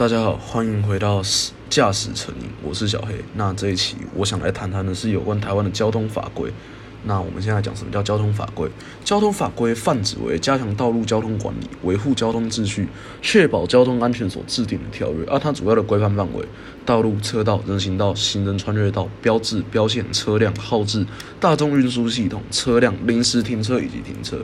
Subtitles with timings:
[0.00, 1.20] 大家好，欢迎回到
[1.68, 3.22] 驾驶成瘾，我是小黑。
[3.34, 6.50] 那这一期我想来谈谈的是有关台湾的交通法规。
[7.04, 8.66] 那我们现在讲什么叫交通法规？
[9.04, 12.88] 交通法规泛指为加强道路交通管理、维护交通秩序、
[13.20, 15.26] 确保交通安全所制定的条约。
[15.26, 16.42] 而它主要的规范范围：
[16.86, 21.04] 道路、车道、人行道、行人穿越道、标志、标线、车辆、号志、
[21.38, 24.42] 大众运输系统、车辆、临时停车以及停车。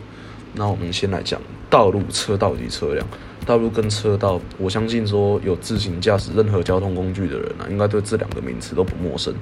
[0.56, 3.06] 那我们先来讲道路、车道及车辆。
[3.44, 9.32] 道路跟车道，我相信说有自行驾驶任何交通工具的人啊，应该对这两个名词都不陌生。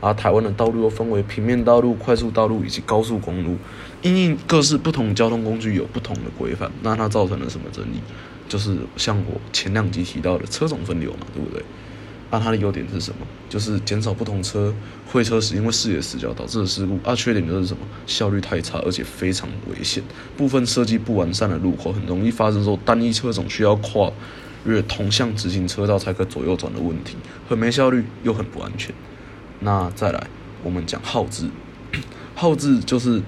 [0.00, 3.56] 而台湾的道路又分为平面道路、快速道路以及高速公路，
[4.00, 8.00] 因应各式不同交通工具有不同的规范，那它造成了什么争议？
[8.48, 11.64] 就是像我前两集提到的车种分流嘛，对不对？
[12.30, 13.26] 那它的优点是什么？
[13.48, 14.74] 就是减少不同车
[15.06, 16.98] 会车时因为视野死角导致的事故。
[17.02, 17.80] 啊，缺点就是什么？
[18.06, 20.02] 效率太差，而且非常危险。
[20.36, 24.12] 部分设计不完善的路口，很容易发生说单一车种需要跨
[24.66, 27.16] 越同向直行车道才可左右转的问题，
[27.48, 28.94] 很没效率又很不安全。
[29.60, 30.26] 那再来，
[30.62, 31.48] 我们讲号字，
[32.34, 33.22] 号字就是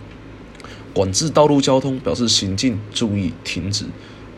[0.92, 3.86] 管制道路交通，表示行进注意停止，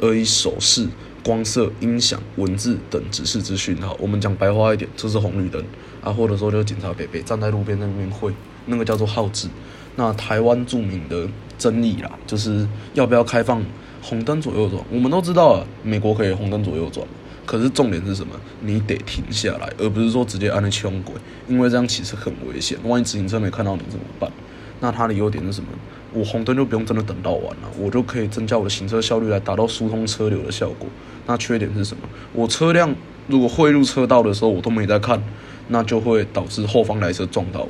[0.01, 0.87] 而以手势。
[1.25, 5.63] 光色、音响、文字等指示资讯号，我们讲白话一点，这是红绿灯
[6.03, 8.33] 啊，或者说就警察北北站在路边那边会，
[8.67, 9.49] 那个叫做号志。
[9.95, 11.29] 那台湾著名的
[11.59, 13.63] 争议啦，就是要不要开放
[14.01, 14.83] 红灯左右转。
[14.91, 17.07] 我们都知道啊，美国可以红灯左右转，
[17.45, 18.35] 可是重点是什么？
[18.61, 21.15] 你得停下来，而不是说直接按那枪轨，
[21.47, 24.33] 因为这样其实很危险，万一自行车没看到你怎么办？
[24.81, 25.69] 那它的优点是什么？
[26.13, 30.89] 我红灯就不用真的等到完了，我就可以增加我的行车效率，来达到疏通车流的效果。
[31.27, 32.03] 那缺点是什么？
[32.33, 32.95] 我车辆
[33.29, 35.23] 如果汇入车道的时候，我都没在看，
[35.69, 37.69] 那就会导致后方来车撞到我。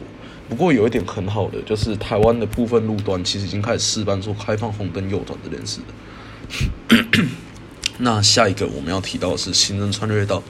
[0.49, 5.81] 不过有一点很好的，就是台湾的部分路段其实已经开始试办说开放红灯右转这件事
[7.99, 10.43] 那下一个我们要提到的是行人穿越道。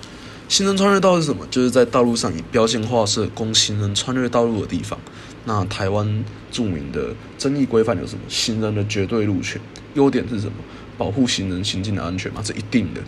[0.48, 1.46] 行人穿越道是什么？
[1.50, 4.98] 就是在道路上以标线画设供行人穿越道路的地方。
[5.44, 8.20] 那台湾著名的争议规范有什么？
[8.28, 9.60] 行人的绝对路权。
[9.94, 10.54] 优点是什么？
[10.96, 13.00] 保护行人行进的安全嘛，这一定的。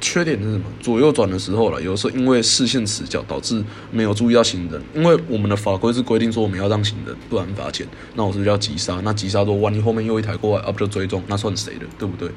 [0.00, 0.64] 缺点是什么？
[0.80, 4.82] 左右转的时候了，有时候因为视线死角导致没有注意到行人。
[4.94, 7.86] 因为我们的法规是规定说我们要让行人，不然罚钱。
[8.14, 11.86] 那我是要急刹，那急刹说万一后面又一台过来，啊不就追撞，那算谁的？
[11.98, 12.28] 对不对？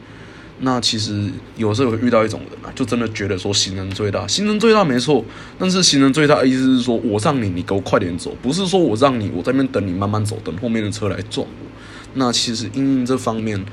[0.59, 5.23] 那其实有时候会遇到一种人啊，就真的觉得说行人最大，行人最大没错，
[5.59, 11.67] 但是行人最大的意思是说我让你，你给我快点走，不是说我让你，我在那边等你慢慢走，等后面的车来撞我。
[12.13, 13.63] 那其实因这方面。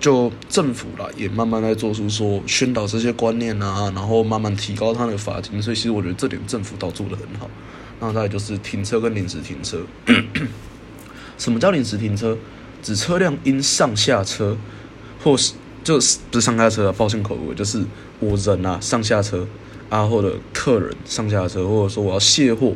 [0.00, 7.48] 就政府啦，也慢慢在做出说宣导这些观念啊，然后慢慢提高它的罚金，所以其实我觉得这点政府倒做的很好。
[8.00, 9.80] 那再就是停车跟临时停车，
[11.38, 12.36] 什么叫临时停车？
[12.82, 14.58] 指车辆因上下车，
[15.22, 17.84] 或是就是不是上下车啊，抱歉口误，就是
[18.18, 19.46] 我人啊上下车
[19.88, 22.72] 啊，或者客人上下车，或者说我要卸货，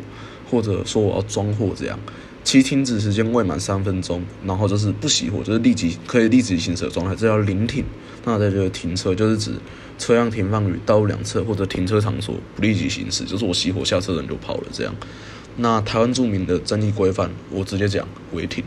[0.48, 1.98] 或者说我要装货这样。
[2.44, 7.84] 其停止时间未满三分钟，然后就是不熄火，就是立即可以立即行驶的状态，这叫临停。
[8.24, 9.52] 那在这个停车，就是指
[9.98, 14.94] 车辆停放于道路两侧或者停车场所不立即行驶，就是我熄火下车人就跑了这样。
[15.56, 18.64] 那台湾著名的争议规范，我直接讲违停。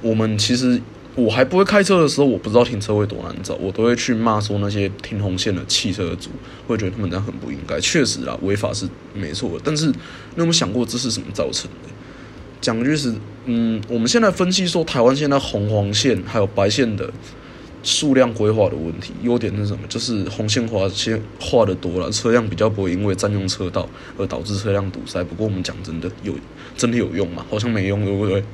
[0.00, 0.80] 我们其实
[1.18, 6.30] 我还不会开车的时候，我不知道停车位多难找，我都会去骂说那些停红线的汽车主，
[6.68, 7.80] 会觉得他们这样很不应该。
[7.80, 9.94] 确实啊，违法是没错，但是你
[10.36, 11.88] 有没有想过这是什么造成的？
[12.60, 13.12] 讲句实，
[13.46, 17.10] 嗯，我们现在分析说，台湾现在红黄线还有白线的
[17.82, 19.80] 数量规划的问题，优点是什么？
[19.88, 25.24] 就是红线划线画的多了，车辆比较不会因为占用车道而导致车辆堵塞。
[25.24, 26.32] 不过我们讲真的，有
[26.76, 27.44] 真的有用吗？
[27.50, 28.44] 好像没用，对不对？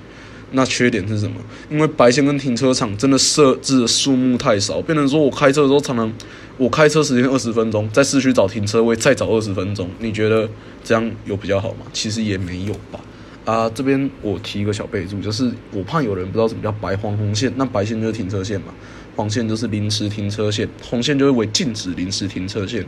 [0.55, 1.37] 那缺点是什么？
[1.69, 6.13] 因为白线跟停车场真的设置的数目太少，变成说我开车的时候常常，
[6.57, 10.49] 我开车时间二十分钟，在市区找停车位再找二十分钟，你觉得
[10.83, 11.87] 这样有比较好吗？
[11.93, 13.01] 其实也没有吧。
[13.45, 18.69] 啊，这边我提一个小备注，就是我怕有人不知道什么叫白黄红线，那白线就是停车线嘛，
[19.17, 22.83] 黄线就是临时停车线，红线就是为禁止临时停车线，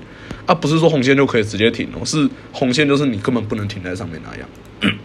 [0.47, 4.49] 啊，不是说红线就可以直接停哦，是红线就是你根本不能停在上面那样。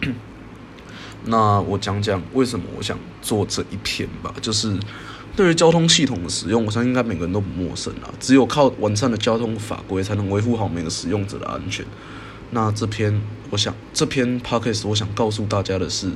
[1.24, 4.78] 那我讲讲为什么我想做这一篇吧，就是
[5.36, 11.84] 对于交通系统的使用，我相信应该每个人都不陌生啊，只有靠完善的交通法规，才能维护好每个使用者的安全。
[12.50, 16.10] 那这篇，我想这篇 podcast 我想告诉大家的是，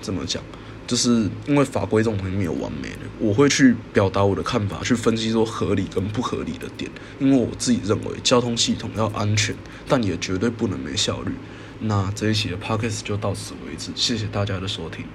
[0.00, 0.42] 怎么讲？
[0.86, 6.90] 就是因为法规这种东西没有完美的，我会去表达我的看法，去分析说合理跟不合理的点。
[7.18, 9.54] 因为我自己认为交通系统要安全，
[9.88, 11.32] 但也绝对不能没效率。
[11.78, 15.06] 那这一期的 podcast 就到此为止，谢谢大家的收听。